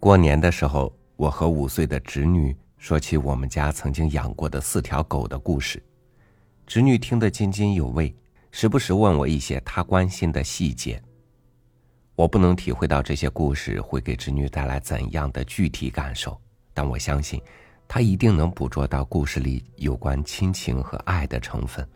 [0.00, 5.80] 过年的时候，我和五岁的侄女说起我们家曾经养过的四条狗的故事，
[6.66, 8.16] 侄女听得津津有味，
[8.50, 11.00] 时不时问我一些她关心的细节。
[12.14, 16.40] 我不能体会到这些故事会给侄女带来怎样的具体感受，
[16.72, 17.38] 但我相信，
[17.86, 21.86] 她一定能捕捉到故事里有关亲情和爱的成分，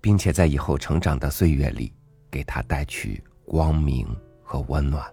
[0.00, 1.92] 并且在以后成长的岁月里，
[2.30, 4.08] 给她带去光明
[4.42, 5.04] 和温暖。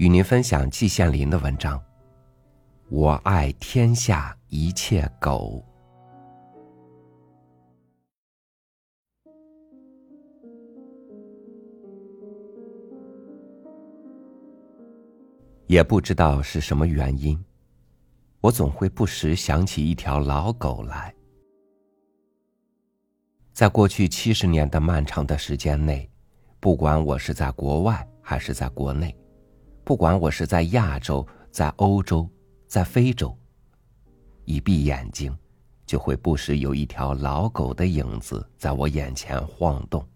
[0.00, 1.78] 与您分享季羡林的文章。
[2.88, 5.62] 我爱天下一切狗。
[15.66, 17.38] 也不知道是什么原因，
[18.40, 21.14] 我总会不时想起一条老狗来。
[23.52, 26.10] 在过去七十年的漫长的时间内，
[26.58, 29.14] 不管我是在国外还是在国内。
[29.90, 32.30] 不管我是在亚洲、在欧洲、
[32.68, 33.36] 在非洲，
[34.44, 35.36] 一闭眼睛，
[35.84, 40.08] 就会不时有一条老狗的影子在我眼前晃动。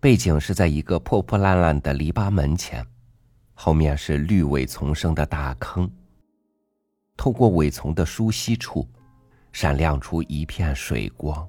[0.00, 2.84] 背景是在一个破破烂烂的篱笆门前，
[3.54, 5.88] 后面是绿尾丛生的大坑。
[7.16, 8.84] 透过苇丛的疏稀处，
[9.52, 11.48] 闪亮出一片水光。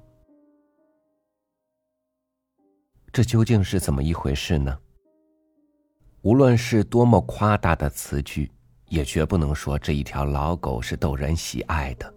[3.12, 4.78] 这究竟是怎么一回事呢？
[6.24, 8.50] 无论是多么夸大的词句，
[8.88, 12.14] 也绝不能说这一条老狗是逗人喜爱的。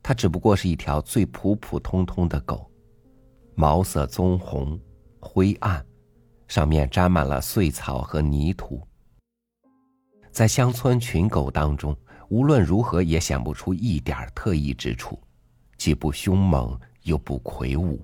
[0.00, 2.70] 它只不过是一条最普普通通的狗，
[3.56, 4.78] 毛色棕红、
[5.18, 5.84] 灰暗，
[6.46, 8.80] 上面沾满了碎草和泥土。
[10.30, 11.96] 在乡村群狗当中，
[12.28, 15.20] 无论如何也显不出一点特异之处，
[15.76, 18.00] 既不凶猛又不魁梧。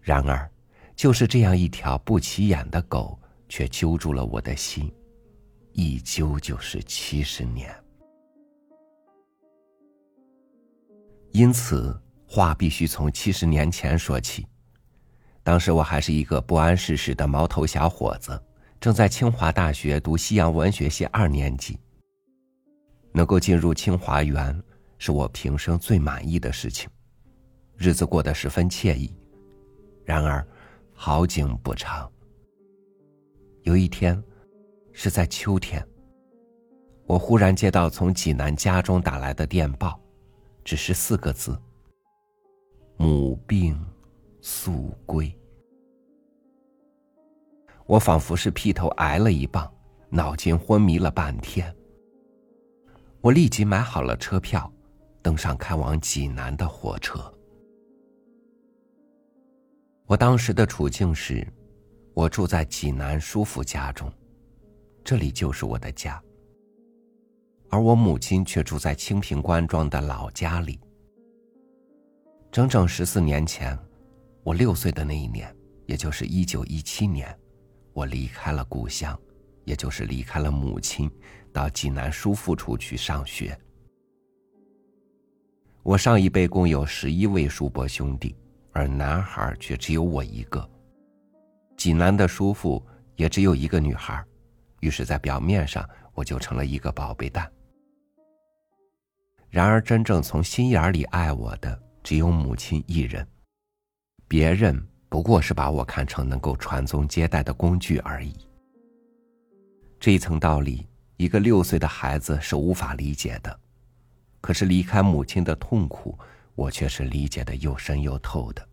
[0.00, 0.51] 然而。
[0.94, 4.92] 就是这样一条不起眼的狗，却揪住了我的心，
[5.72, 7.74] 一揪就是七十年。
[11.32, 14.46] 因此，话必须从七十年前说起。
[15.42, 18.40] 当时我还是一个不谙世事的毛头小伙子，
[18.78, 21.78] 正在清华大学读西洋文学系二年级。
[23.12, 24.62] 能够进入清华园，
[24.98, 26.88] 是我平生最满意的事情，
[27.76, 29.12] 日子过得十分惬意。
[30.04, 30.46] 然而，
[30.92, 32.10] 好景不长。
[33.62, 34.22] 有一天，
[34.92, 35.86] 是在秋天，
[37.06, 39.98] 我忽然接到从济南家中打来的电报，
[40.64, 41.56] 只是四个字
[42.98, 43.78] ：“母病，
[44.40, 45.32] 速归。”
[47.86, 49.70] 我仿佛是劈头挨了一棒，
[50.08, 51.74] 脑筋昏迷了半天。
[53.20, 54.70] 我立即买好了车票，
[55.22, 57.31] 登上开往济南的火车。
[60.12, 61.42] 我当时的处境是，
[62.12, 64.12] 我住在济南叔父家中，
[65.02, 66.22] 这里就是我的家。
[67.70, 70.78] 而我母亲却住在清平关庄的老家里。
[72.50, 73.78] 整整十四年前，
[74.44, 75.50] 我六岁的那一年，
[75.86, 77.34] 也就是一九一七年，
[77.94, 79.18] 我离开了故乡，
[79.64, 81.10] 也就是离开了母亲，
[81.54, 83.58] 到济南叔父处去上学。
[85.82, 88.36] 我上一辈共有十一位叔伯兄弟。
[88.72, 90.68] 而男孩却只有我一个。
[91.76, 92.84] 济南的叔父
[93.16, 94.24] 也只有一个女孩，
[94.80, 97.50] 于是，在表面上我就成了一个宝贝蛋。
[99.50, 103.26] 然而，真正从心眼里爱我的只有母亲一人，
[104.26, 108.34] 别人不过是把我看成能够传宗接代的工具而已。
[110.00, 113.60] 这一层道理，一个六岁的孩子是无法理解的，
[114.40, 116.18] 可是离开母亲的痛苦。
[116.54, 118.68] 我却是理解的又深又透的。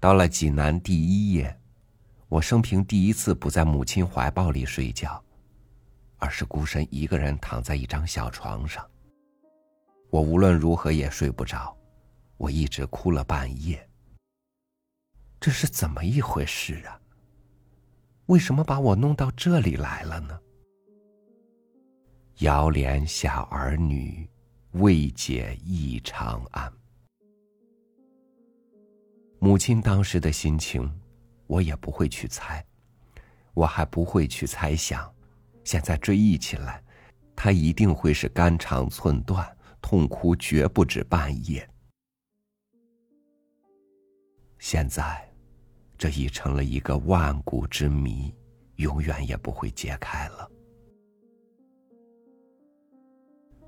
[0.00, 1.60] 到了济南第一夜，
[2.28, 5.22] 我生平第一次不在母亲怀抱里睡觉，
[6.18, 8.88] 而是孤身一个人躺在一张小床上。
[10.10, 11.76] 我无论如何也睡不着，
[12.36, 13.86] 我一直哭了半夜。
[15.40, 17.00] 这是怎么一回事啊？
[18.26, 20.38] 为什么把我弄到这里来了呢？
[22.38, 24.28] 遥怜小儿女。
[24.78, 26.72] 未解忆长安。
[29.40, 30.88] 母亲当时的心情，
[31.48, 32.64] 我也不会去猜，
[33.54, 35.12] 我还不会去猜想。
[35.64, 36.80] 现在追忆起来，
[37.34, 39.44] 她一定会是肝肠寸断，
[39.82, 41.68] 痛哭绝不止半夜。
[44.60, 45.28] 现在，
[45.96, 48.32] 这已成了一个万古之谜，
[48.76, 50.48] 永远也不会解开了。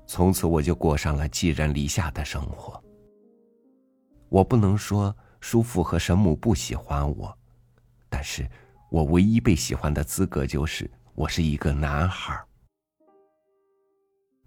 [0.05, 2.81] 从此我就过上了寄人篱下的生活。
[4.29, 7.37] 我不能说叔父和神母不喜欢我，
[8.09, 8.49] 但是
[8.89, 12.39] 我唯一被喜欢的资格就是我是一个男孩。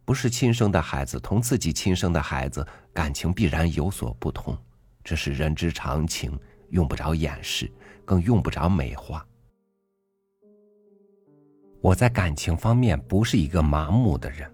[0.05, 4.57] 不是亲生的孩子同自己亲生的孩子感情必然有所不同，
[5.03, 7.73] 这是人之常情，用不着掩饰，
[8.05, 9.27] 更用不着美化。
[11.81, 14.54] 我在感情方面不是一个麻木的人，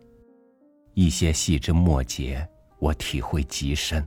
[1.01, 2.47] 一些细枝末节
[2.79, 4.07] 我体会极深。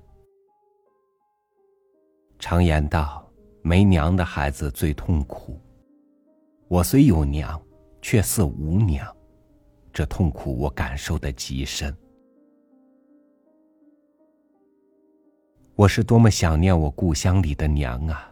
[2.38, 3.28] 常言道，
[3.64, 5.60] 没娘的孩子最痛苦。
[6.68, 7.60] 我虽有娘，
[8.00, 9.12] 却似无娘。
[9.92, 11.92] 这痛苦我感受的极深，
[15.74, 18.32] 我是多么想念我故乡里的娘啊！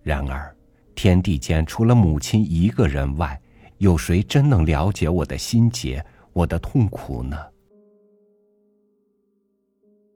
[0.00, 0.56] 然而，
[0.94, 3.40] 天地间除了母亲一个人外，
[3.78, 6.04] 有谁真能了解我的心结、
[6.36, 7.34] 我的痛苦呢？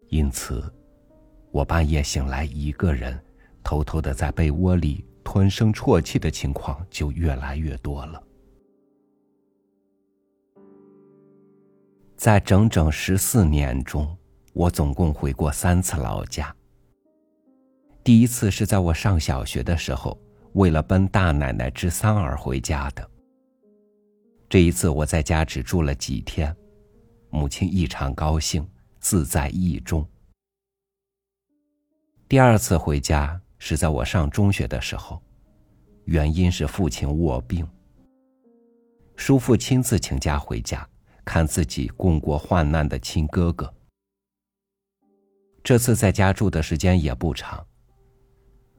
[0.09, 0.63] 因此，
[1.51, 3.19] 我半夜醒来一个人，
[3.65, 8.23] 偷偷的在被窝里吞声啜泣的情况就越来越多了。
[12.19, 14.15] 在整整十四年中，
[14.53, 16.55] 我总共回过三次老家。
[18.05, 20.21] 第一次是在我上小学的时候，
[20.53, 23.11] 为了奔大奶奶之丧而回家的。
[24.51, 26.55] 这一次我在家只住了几天，
[27.31, 28.69] 母亲异常高兴，
[28.99, 30.05] 自在意中。
[32.29, 35.23] 第二次回家是在我上中学的时候，
[36.05, 37.65] 原因是父亲卧病，
[39.15, 40.87] 叔父亲自请假回家。
[41.23, 43.73] 看自己共过患难的亲哥哥。
[45.63, 47.65] 这次在家住的时间也不长。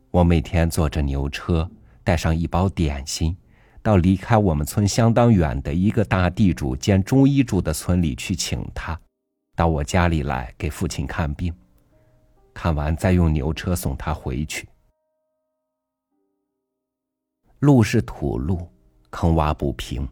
[0.09, 1.69] 我每天坐着牛车，
[2.03, 3.37] 带上一包点心，
[3.81, 8.99] 到离开我们村相当远的一个大地主兼中医住的村里去请他，
[9.55, 11.53] 到我家里来给父亲看病。
[12.53, 14.67] 看完再用牛车送他回去。
[17.59, 18.67] 路是土路，
[19.09, 20.07] 坑洼不平。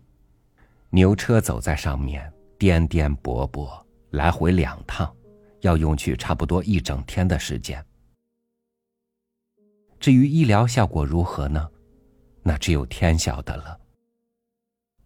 [0.89, 3.69] 牛车走在上面，颠颠簸簸，
[4.11, 5.13] 来回两趟，
[5.61, 7.83] 要用去差不多一整天的时间。
[9.99, 11.69] 至于医疗效果如何呢？
[12.43, 13.79] 那只有天晓得了。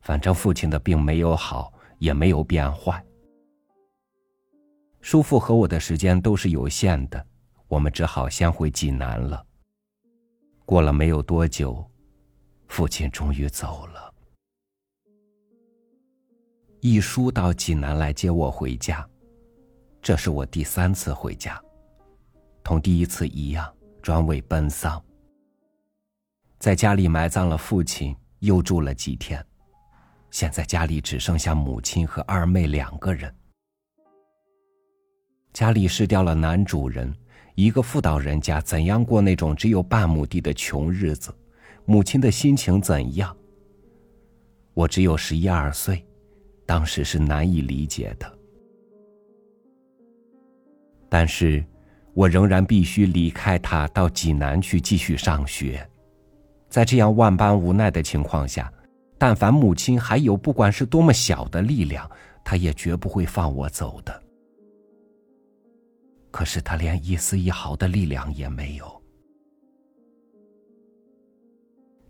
[0.02, 3.04] 反正父亲的病没有好，也没有变坏。
[5.02, 7.26] 叔父和我的时间都是有限的，
[7.68, 9.46] 我们只好先回济南了。
[10.66, 11.86] 过了没有多久，
[12.68, 14.14] 父亲终于走了。
[16.80, 19.08] 一叔到济南来接我回家，
[20.02, 21.62] 这是我第三次回家，
[22.62, 25.02] 同第一次一样，专为奔丧。
[26.64, 29.46] 在家里埋葬了父亲，又住了几天，
[30.32, 33.30] 现在家里只剩下母亲和二妹两个人。
[35.52, 37.14] 家里失掉了男主人，
[37.56, 41.36] 一个妇道人家怎样过那种只有半亩地的穷日子？
[41.84, 43.36] 母亲的心情怎样？
[44.74, 46.02] 我只有十一二岁。
[46.66, 48.40] 当时是难以理解的，
[51.10, 51.62] 但是，
[52.14, 55.86] 我仍然必须离开他，到济南去继续上学。
[56.74, 58.74] 在这样万般无奈的情况下，
[59.20, 62.10] 但凡母亲还有不管是多么小的力量，
[62.44, 64.24] 她也绝不会放我走的。
[66.32, 69.04] 可是，他连一丝一毫的力量也没有，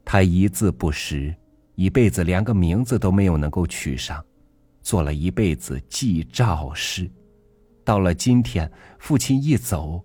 [0.05, 1.35] 他一字不识，
[1.75, 4.23] 一辈子连个名字都没有能够取上。
[4.81, 7.11] 做了一辈子祭赵氏，
[7.83, 10.01] 到了今天，父亲一走，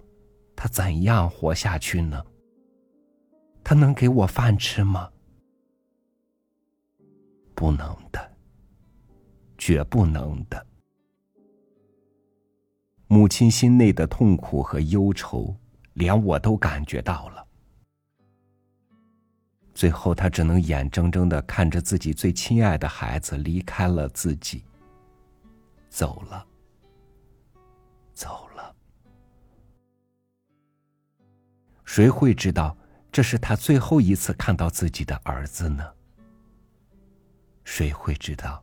[0.57, 2.21] 他怎样活下去呢？
[3.69, 5.13] 他能给我饭吃吗？
[7.55, 8.33] 不能的，
[9.59, 10.67] 绝不能的。
[13.09, 15.55] 母亲心内的痛苦和忧愁，
[15.93, 17.47] 连我都感觉到了。
[19.75, 24.65] 最后，他只能眼睁睁的看着自己最亲爱的孩子离开了自己。
[25.91, 26.47] 走了，
[28.15, 28.75] 走了。
[31.85, 32.75] 谁会知道
[33.19, 35.85] 这是他最后一次看到自己的儿子呢？
[37.65, 38.63] 谁会知道，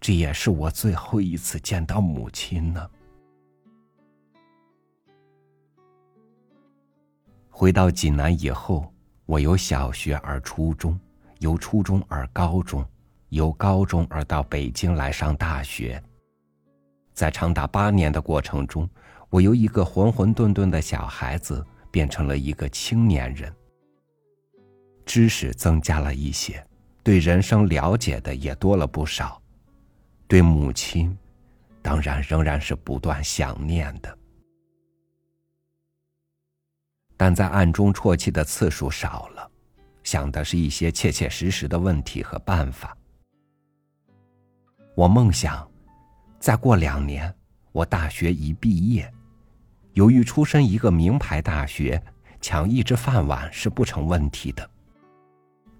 [0.00, 2.90] 这也是我最后一次见到母亲呢？
[7.50, 8.90] 回到济南以后，
[9.26, 10.98] 我由小学而初中，
[11.40, 12.82] 由初中而高中，
[13.28, 16.02] 由高中而到北京来上大学。
[17.12, 18.88] 在长达八年的过程中，
[19.28, 23.54] 我由一个混混沌沌的小孩子变成了一个青年人。
[25.10, 26.64] 知识增加了一些，
[27.02, 29.42] 对人生了解的也多了不少，
[30.28, 31.18] 对母亲，
[31.82, 34.16] 当然仍然是不断想念的。
[37.16, 39.50] 但在暗中啜泣的次数少了，
[40.04, 42.96] 想的是一些切切实实的问题和办法。
[44.94, 45.68] 我梦想，
[46.38, 47.34] 再过两年，
[47.72, 49.12] 我大学一毕业，
[49.94, 52.00] 由于出身一个名牌大学，
[52.40, 54.70] 抢一只饭碗是不成问题的。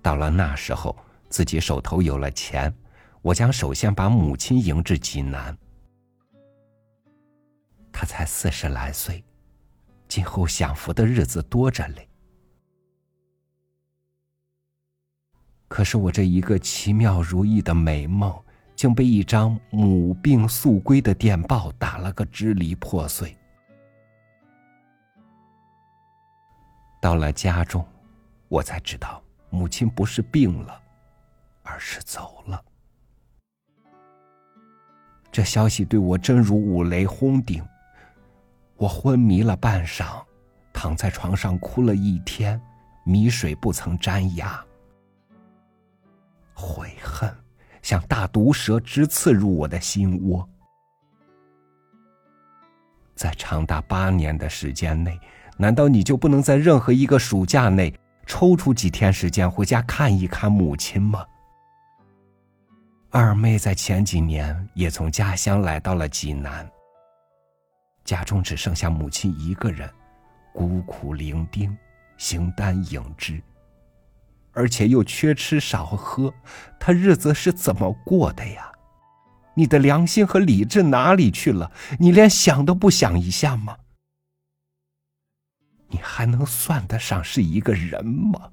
[0.02, 0.96] 到了那时候，
[1.28, 2.74] 自己手头有了钱，
[3.22, 5.56] 我将首先把母亲迎至济南。
[7.92, 9.24] 她才四十来岁，
[10.08, 12.08] 今后享福的日子多着嘞。
[15.68, 18.32] 可是我这一个奇妙如意的美梦。
[18.80, 23.36] 竟被一张母病速归的电报打了个支离破碎。
[26.98, 27.86] 到了家中，
[28.48, 30.80] 我才知道母亲不是病了，
[31.62, 32.64] 而是走了。
[35.30, 37.62] 这消息对我真如五雷轰顶，
[38.76, 40.24] 我昏迷了半晌，
[40.72, 42.60] 躺在床上哭了一天，
[43.04, 44.64] 米水不曾沾牙，
[46.54, 47.32] 悔恨。
[47.82, 50.46] 像大毒蛇直刺入我的心窝，
[53.14, 55.18] 在长达八年的时间内，
[55.56, 57.98] 难道你就不能在任何一个暑假内
[58.30, 61.26] 抽出几天时间回家看一看母亲吗？
[63.10, 66.64] 二妹在前几年也从家乡来到了济南，
[68.04, 69.90] 家中只剩下母亲一个人，
[70.52, 71.76] 孤苦伶仃，
[72.18, 73.42] 形单影只。
[74.52, 76.32] 而且又缺吃少喝，
[76.78, 78.70] 她日子是怎么过的呀？
[79.54, 81.72] 你的良心和理智哪里去了？
[81.98, 83.76] 你连想都不想一下吗？
[85.90, 88.50] 你还能算得上是一个人吗？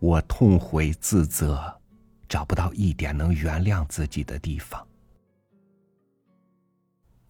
[0.00, 1.80] 我痛悔自责，
[2.28, 4.86] 找不到一点能原谅自己的地方。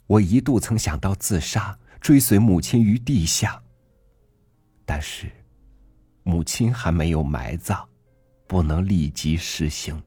[0.06, 3.60] 我一度曾想到自杀，追随母亲于地下。
[4.84, 5.30] 但是，
[6.22, 7.84] 母亲还没有埋葬，
[8.46, 10.00] 不能立即实行。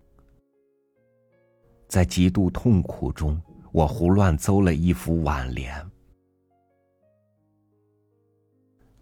[1.88, 5.90] 在极度痛苦中，我胡乱诌了一副挽联。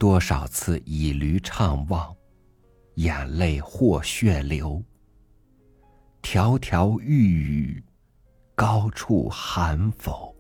[0.06, 2.16] 多少次倚驴怅望，
[2.98, 4.80] 眼泪或血流。
[6.22, 7.84] 迢迢欲语，
[8.54, 10.36] 高处寒否？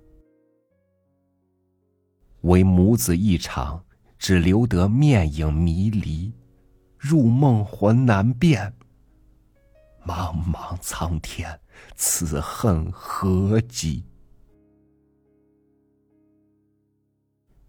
[2.42, 3.84] 唯母子一场。
[4.20, 6.32] 只留得面影迷离，
[7.00, 8.72] 入梦魂难辨。
[10.06, 11.60] 茫茫苍天，
[11.96, 14.06] 此恨何极？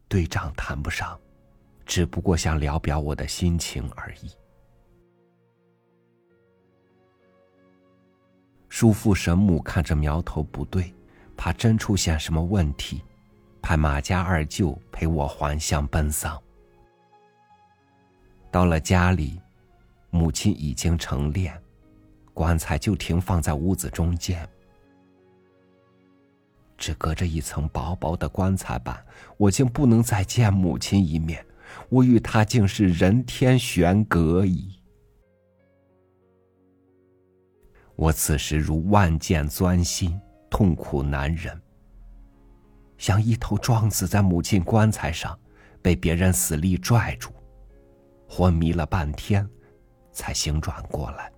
[0.09, 1.19] 对仗谈不上，
[1.87, 4.31] 只不过想聊表我的心情而已。
[8.69, 10.93] 叔父神母看着苗头不对，
[11.37, 13.03] 怕真出现什么问题，
[13.63, 16.39] 派马家二舅陪我还乡奔丧。
[18.51, 19.41] 到了家里，
[20.11, 21.53] 母亲已经成殓，
[22.35, 24.47] 棺材就停放在屋子中间，
[26.77, 29.03] 只隔着一层薄薄的棺材板，
[29.37, 31.46] 我竟不能再见母亲一面，
[31.89, 34.81] 我与他竟是人天悬隔矣。
[37.95, 40.21] 我此时如万箭钻心，
[40.51, 41.59] 痛苦难忍，
[42.99, 45.39] 像一头撞死在母亲棺材上，
[45.81, 47.31] 被别人死力拽住。
[48.29, 49.49] 昏迷了半天，
[50.13, 51.33] 才醒转过来。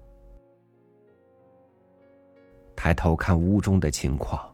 [2.75, 4.53] 抬头看屋中的情况，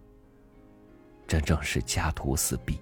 [1.26, 2.81] 真正是家徒四壁。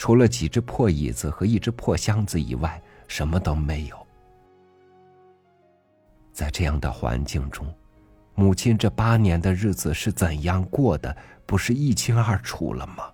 [0.00, 4.06] 除了几只破椅子和一只破箱子以外，什么都没有。
[6.32, 7.70] 在这样的环境中，
[8.34, 11.14] 母亲这八年的日子是怎样过的，
[11.44, 13.12] 不是一清二楚了吗？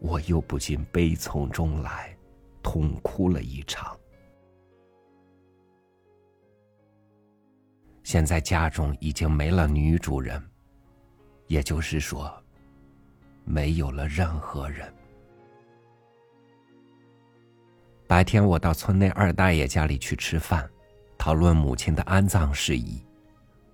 [0.00, 2.14] 我又不禁悲从中来，
[2.62, 3.98] 痛哭了一场。
[8.02, 10.46] 现在家中已经没了女主人，
[11.46, 12.30] 也就是说，
[13.50, 14.92] 没有了任何人。
[18.06, 20.68] 白天我到村内二大爷家里去吃饭，
[21.16, 23.02] 讨论母亲的安葬事宜；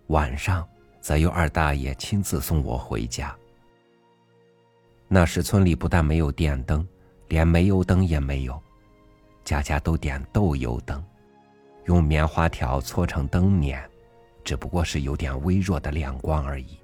[0.07, 0.67] 晚上
[1.01, 3.35] 则由二大爷亲自送我回家。
[5.09, 6.87] 那时村里不但没有电灯，
[7.27, 8.61] 连煤油灯也没有，
[9.45, 11.05] 家家都点豆油灯，
[11.87, 13.83] 用棉花条搓成灯捻，
[14.45, 16.79] 只不过是有点微弱的亮光而已。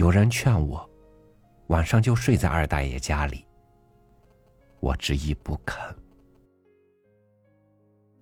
[0.00, 0.88] 有人劝我，
[1.66, 3.44] 晚上就睡在二大爷家里。
[4.80, 5.94] 我执意不肯，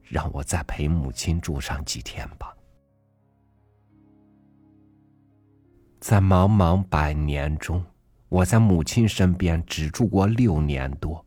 [0.02, 2.52] 让我再陪母亲住上几天吧。
[6.00, 7.80] 在茫茫百年中，
[8.28, 11.24] 我在母亲身边只住过六年多，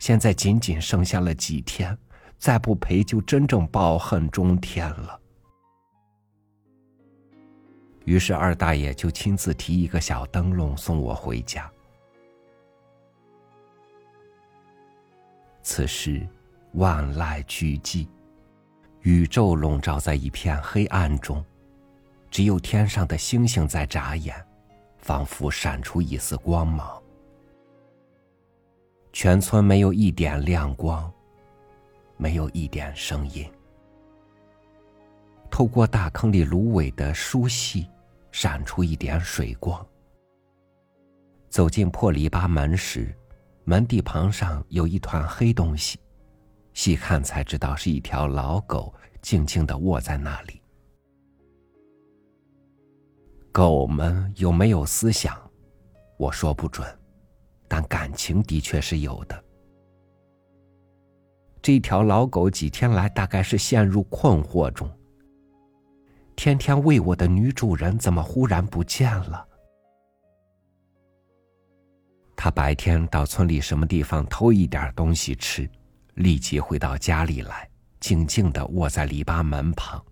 [0.00, 1.96] 现在仅仅剩下了几天，
[2.36, 5.20] 再不陪就真正抱恨中天了。
[8.04, 11.70] 于是二大爷就亲自提一个小灯笼送我回家。
[15.62, 16.26] 此时，
[16.72, 18.06] 万籁俱寂，
[19.00, 21.42] 宇宙笼罩在一片黑暗中，
[22.30, 24.36] 只有天上的星星在眨眼，
[24.98, 27.02] 仿佛闪出一丝光芒。
[29.12, 31.10] 全村没有一点亮光，
[32.18, 33.50] 没有一点声音。
[35.50, 37.88] 透过大坑里芦苇的疏隙，
[38.36, 39.86] 闪出一点水光。
[41.48, 43.14] 走进破篱笆门时。
[43.62, 45.98] 门地旁上有一团黑东西，
[46.74, 50.60] 细看才知道是一条老狗，静静的卧在那里。
[53.50, 55.34] 狗们有没有思想，
[56.18, 56.86] 我说不准，
[57.68, 59.44] 但感情的确是有的。
[61.62, 64.86] 这条老狗几天来大概是陷入困惑中。
[66.36, 69.46] 天天喂我的女主人怎么忽然不见了？
[72.36, 75.68] 他白天到村里什么地方偷一点东西吃，
[76.14, 77.68] 立即回到家里来，
[78.00, 80.04] 静静的卧在篱笆门旁。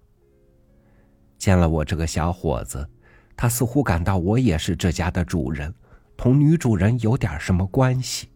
[1.36, 2.88] 见了我这个小伙子，
[3.36, 5.74] 他似乎感到我也是这家的主人，
[6.16, 8.30] 同女主人有点什么关系，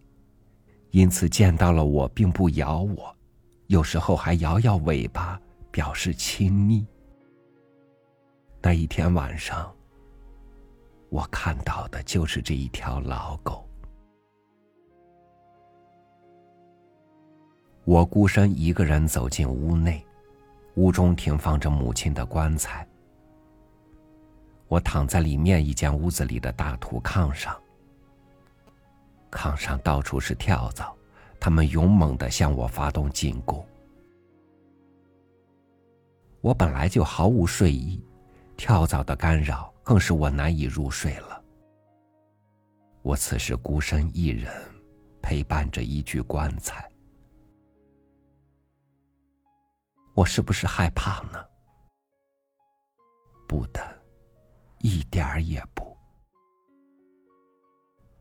[0.91, 3.17] 因此见到了我并不咬我，
[3.69, 5.41] 有时候还摇摇尾巴
[5.71, 6.85] 表示亲昵。
[8.67, 9.73] 那一天晚上，
[11.09, 13.65] 我看到的就是这一条老狗。
[17.85, 20.05] 我孤身一个人走进屋内，
[20.75, 22.85] 屋中停放着母亲的棺材。
[24.67, 27.57] 我躺在里面一间屋子里的大土炕上，
[29.31, 30.93] 炕上到处是跳蚤，
[31.39, 33.65] 它们勇猛的向我发动进攻。
[36.41, 38.03] 我本来就毫无睡意，
[38.57, 41.43] 跳蚤的干扰更是我难以入睡了。
[43.03, 44.53] 我此时孤身一人，
[45.23, 46.89] 陪伴着一具棺材。
[50.15, 51.45] 我是不是害怕呢？
[53.47, 53.81] 不的，
[54.79, 55.97] 一点儿也不。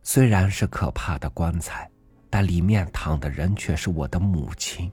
[0.03, 1.89] 虽然是可怕的棺材，
[2.29, 4.91] 但里面躺的人却是我的母亲。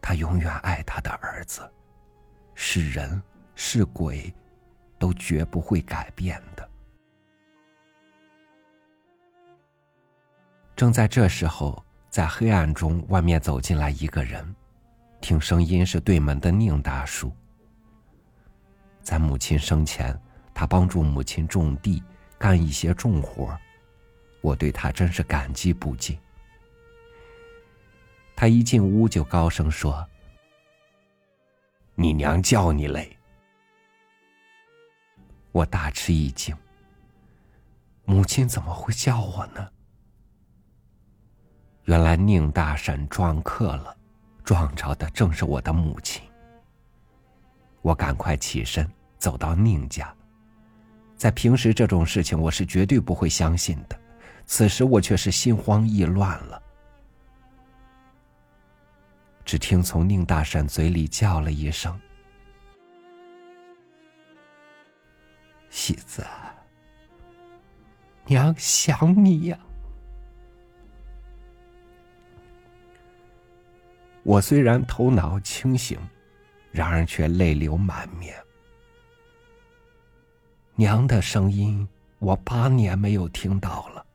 [0.00, 1.68] 她永远爱她的儿子，
[2.54, 3.20] 是人
[3.54, 4.32] 是鬼，
[4.98, 6.68] 都绝不会改变的。
[10.76, 14.54] 正在这时候，在黑暗中，外面走进来一个人。
[15.20, 17.32] 听声音是对门的宁大叔。
[19.02, 20.18] 在母亲生前，
[20.52, 22.02] 他帮助母亲种地，
[22.36, 23.58] 干一些重活
[24.40, 26.18] 我对他真是感激不尽。
[28.36, 30.06] 他一进屋就高声说
[31.94, 33.13] ：“你娘叫你嘞！”
[35.54, 36.52] 我大吃一惊。
[38.04, 39.68] 母亲怎么会叫我呢？
[41.84, 43.96] 原来宁大婶撞客了。
[44.42, 46.22] 撞着的正是我的母亲。
[47.82, 48.86] 我赶快起身
[49.16, 50.12] 走到宁家。
[51.16, 53.98] 在平时这种事情我是绝对不会相信的，
[54.44, 56.60] 此时我却是心慌意乱了。
[59.44, 61.98] 只听从宁大婶嘴里叫了一声
[65.74, 66.24] ：“喜子，
[68.26, 69.58] 娘想你呀。”
[74.22, 75.98] 我虽然头脑清醒，
[76.70, 78.36] 然而却泪流满面。
[80.76, 81.86] 娘的声音，
[82.20, 84.06] 我八年没有听到了。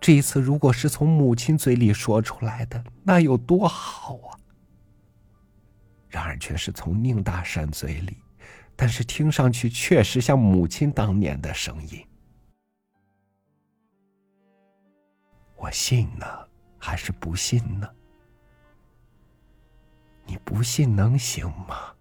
[0.00, 4.34] 这一次，如果是从母亲嘴里说出来的，那有多好啊！
[6.08, 8.16] 然而却是从宁大山嘴里，
[8.76, 12.06] 但是听上去确实像母亲当年的声音。
[15.56, 16.26] 我信呢，
[16.78, 17.90] 还是不信呢？
[20.26, 21.94] 你不信能行吗？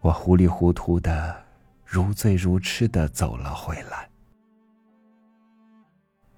[0.00, 1.44] 我糊里糊涂的，
[1.84, 4.10] 如醉如痴的走了回来，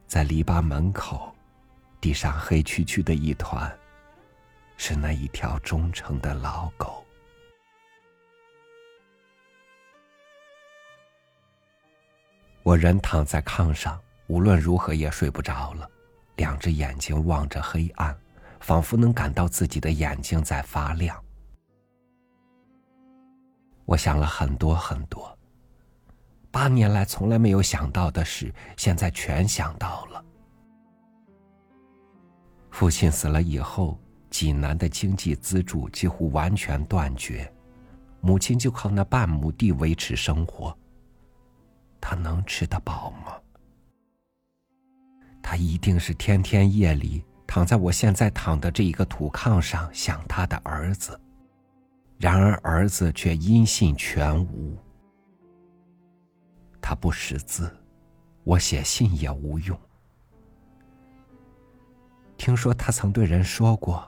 [0.07, 1.35] 在篱笆门口，
[2.01, 3.73] 地上黑黢黢的一团，
[4.77, 7.02] 是那一条忠诚的老狗。
[12.63, 15.89] 我人躺在炕上，无论如何也睡不着了，
[16.37, 18.17] 两只眼睛望着黑暗。
[18.63, 21.21] 仿佛能感到自己的眼睛在发亮。
[23.85, 25.37] 我想了很多很多，
[26.53, 30.25] 八年来从来没有想到的事，现在全想到了。
[32.71, 33.99] 父亲死了以后，
[34.31, 37.53] 济南的经济资助几乎完全断绝，
[38.21, 40.73] 母亲就靠那半亩地维持生活。
[42.03, 43.33] 他能吃得饱吗？
[45.41, 51.19] 他一定是天天夜里躺在我现在躺的这一个土炕上想他的儿子。
[52.19, 54.77] 然而儿子却音信全无。
[56.81, 57.75] 他不识字，
[58.45, 59.79] 我写信也无用。
[62.37, 64.05] 听说他曾对人说过：“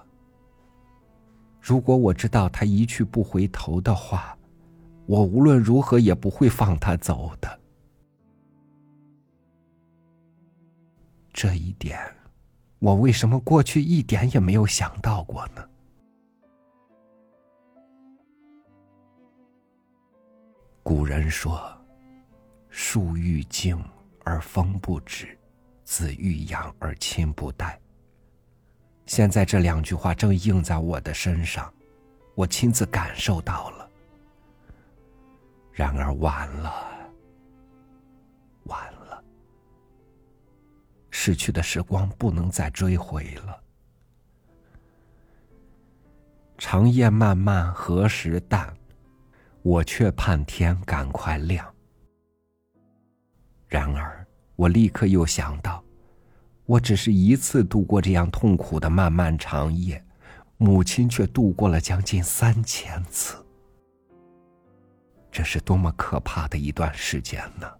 [1.61, 4.37] 如果我知道他一去不回头的话，
[5.07, 7.61] 我无论如何也不会放他走的。”
[11.45, 12.01] 这一点，
[12.79, 15.69] 我为什么过去一点也没有想到过呢？
[20.83, 21.71] 古人说
[22.71, 23.79] ：“树欲静
[24.25, 25.39] 而风不止，
[25.85, 27.79] 子欲养而亲不待。”
[29.05, 31.71] 现在这两句话正应在我的身上，
[32.35, 33.91] 我亲自感受到了。
[35.73, 36.94] 然而晚了，
[41.17, 43.63] 逝去的时光不能再追回了。
[46.59, 48.77] 长夜漫漫何时淡？
[49.63, 51.73] 我却盼天赶快亮。
[53.69, 55.83] 然而，我立刻又想到，
[56.67, 60.05] 我只是一次度过这样痛苦的漫漫长夜，
[60.57, 63.37] 母亲却度过了将近三千次。
[65.31, 67.73] 这是多么可怕的一段时间呢！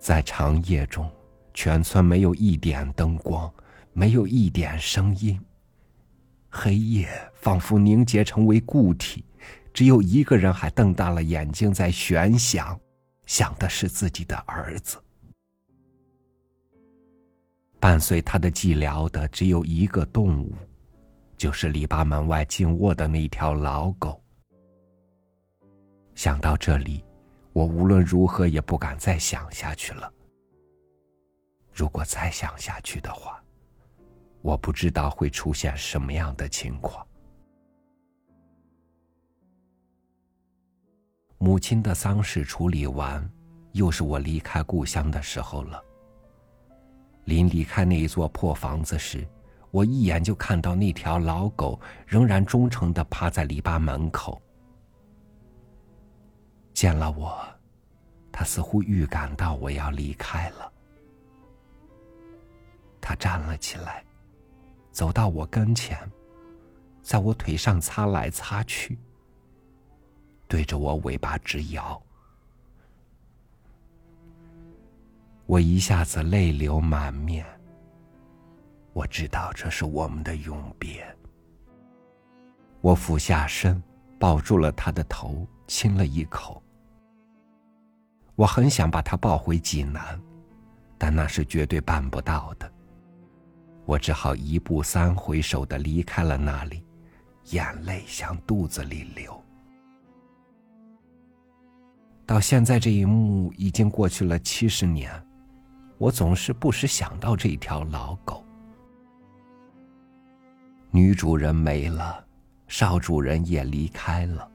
[0.00, 1.08] 在长夜中，
[1.52, 3.52] 全村没有一点灯光，
[3.92, 5.38] 没有一点声音。
[6.48, 9.22] 黑夜仿佛凝结成为固体，
[9.74, 12.80] 只有一个人还瞪大了眼睛在悬想，
[13.26, 14.96] 想的是自己的儿子。
[17.78, 20.54] 伴随他的寂寥的只有一个动物，
[21.36, 24.18] 就是篱笆门外静卧的那条老狗。
[26.14, 27.04] 想到这里。
[27.52, 30.12] 我无论如何也不敢再想下去了。
[31.72, 33.42] 如果再想下去的话，
[34.42, 37.06] 我不知道会出现什么样的情况。
[41.38, 43.28] 母亲的丧事处理完，
[43.72, 45.82] 又是我离开故乡的时候了。
[47.24, 49.26] 临离开那一座破房子时，
[49.70, 54.40] 我一眼就看到那条老狗仍然忠诚的趴在篱笆门口。
[56.72, 57.38] 见了我，
[58.32, 60.72] 他似乎预感到我要离开了。
[63.00, 64.04] 他站了起来，
[64.90, 65.98] 走到我跟前，
[67.02, 68.98] 在我腿上擦来擦去，
[70.46, 72.00] 对着我尾巴直摇。
[75.46, 77.44] 我一下子泪流满面。
[78.92, 81.04] 我知道这是我们的永别。
[82.80, 83.82] 我俯下身，
[84.20, 86.62] 抱住了他的头，亲了一口。
[88.36, 90.20] 我很想把他抱回济南，
[90.98, 92.70] 但那是绝对办不到的。
[93.86, 96.84] 我只好一步三回首的离开了那里，
[97.46, 99.42] 眼泪向肚子里流。
[102.26, 105.10] 到现在这一幕已经过去了七十年，
[105.96, 108.44] 我总是不时想到这条老狗。
[110.90, 112.22] 女主人没了，
[112.70, 114.48] 少主人也离开了，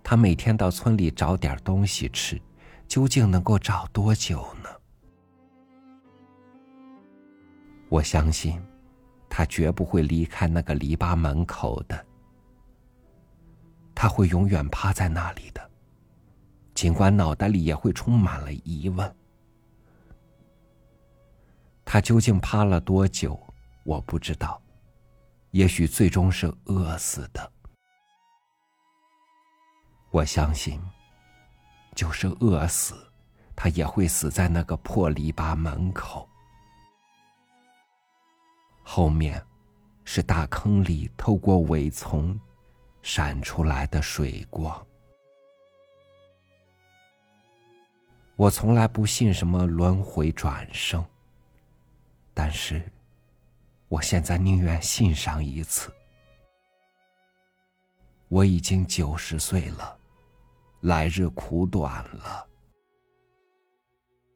[0.00, 2.40] 他每天到村里找点东西吃。
[2.86, 4.68] 究竟能够找多久呢？
[7.88, 8.62] 我相信，
[9.28, 12.06] 他绝不会离开那个篱笆门口的。
[13.92, 15.68] 他会永远趴在那里的，
[16.74, 19.16] 尽管脑袋里也会充满了疑问。
[21.84, 23.36] 他究竟趴了多久？
[23.82, 24.62] 我不知道，
[25.56, 27.52] 也许最终是饿死的。
[30.10, 30.80] 我相信。
[31.94, 33.10] 就是饿死，
[33.56, 36.28] 他也会死在那个破篱笆门口。
[38.82, 39.42] 后面，
[40.04, 42.38] 是大坑里透过苇丛
[43.00, 44.86] 闪出来的水光。
[48.36, 51.02] 我从来不信什么轮回转生，
[52.34, 52.92] 但是，
[53.88, 55.92] 我现在宁愿信上一次。
[58.28, 59.98] 我已经九十岁了。
[60.82, 62.46] 来日苦短了。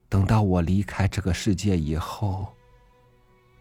[0.09, 2.53] 等到我离开这个世界以后，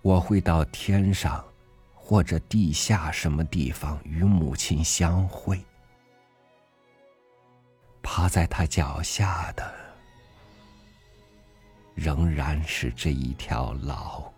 [0.02, 1.46] 我会到天上，
[1.94, 5.64] 或者地下什么地方与母亲相会。
[8.02, 9.72] 趴在他脚下的，
[11.94, 14.34] 仍然是这一条老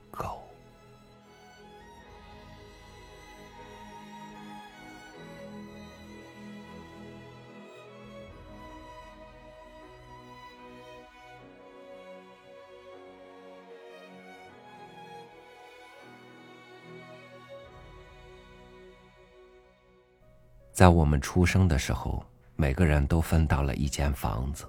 [20.82, 24.66] 在我们出生的时候，每个人都分到了一间房子，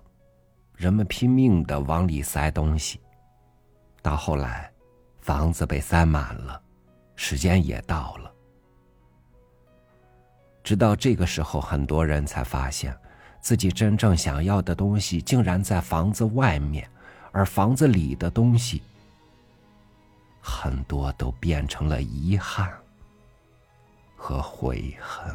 [0.76, 3.00] 人们拼命的往里塞东西。
[4.02, 4.70] 到后来，
[5.20, 6.60] 房子被塞满了，
[7.16, 8.30] 时间也到了。
[10.62, 12.94] 直到这个时候，很多人才发现，
[13.40, 16.86] 自己真正想要的东西竟然在房子外面，
[17.30, 18.82] 而房子里的东西，
[20.42, 22.70] 很多都变成了遗憾
[24.14, 25.34] 和悔恨。